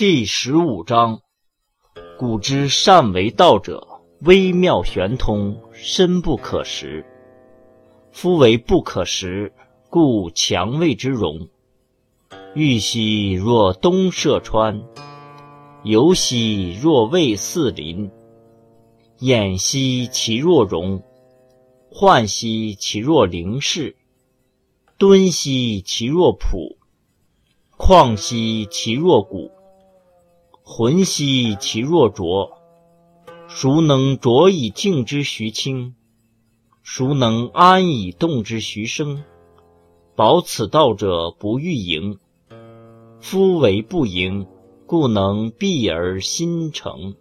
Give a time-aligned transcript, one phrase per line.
[0.00, 1.20] 第十五章：
[2.18, 3.86] 古之善为道者，
[4.22, 7.04] 微妙玄通，深不可识。
[8.10, 9.52] 夫为不可识，
[9.90, 11.48] 故强谓之容。
[12.54, 14.82] 玉兮若东涉川，
[15.84, 18.10] 游兮若渭四邻。
[19.18, 21.02] 偃兮其若容，
[21.92, 23.98] 涣兮其若灵视。
[24.96, 26.78] 敦兮其若朴，
[27.76, 29.50] 旷兮其若谷。
[30.80, 32.52] 浑兮其若浊，
[33.48, 35.94] 孰能浊以静之徐清？
[36.82, 39.22] 孰能安以动之徐生？
[40.16, 42.18] 保此道者，不欲盈。
[43.20, 44.46] 夫为不盈，
[44.86, 47.14] 故能蔽而心成。